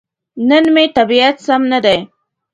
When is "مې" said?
0.73-0.85